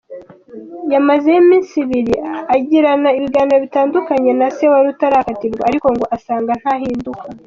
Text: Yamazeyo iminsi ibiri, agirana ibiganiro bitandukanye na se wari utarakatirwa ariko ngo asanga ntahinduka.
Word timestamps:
Yamazeyo 0.93 1.37
iminsi 1.43 1.73
ibiri, 1.83 2.13
agirana 2.55 3.09
ibiganiro 3.17 3.57
bitandukanye 3.65 4.31
na 4.39 4.47
se 4.55 4.63
wari 4.71 4.87
utarakatirwa 4.93 5.63
ariko 5.69 5.87
ngo 5.95 6.05
asanga 6.15 6.51
ntahinduka. 6.61 7.25